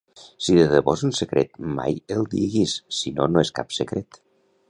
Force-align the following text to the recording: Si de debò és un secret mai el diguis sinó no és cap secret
Si 0.43 0.53
de 0.59 0.63
debò 0.69 0.95
és 0.99 1.03
un 1.09 1.13
secret 1.17 1.59
mai 1.81 1.99
el 2.17 2.25
diguis 2.33 2.75
sinó 3.01 3.27
no 3.35 3.43
és 3.47 3.55
cap 3.61 3.79
secret 3.81 4.19